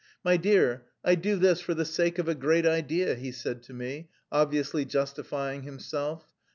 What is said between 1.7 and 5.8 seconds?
the sake of a great idea," he said to me, obviously justifying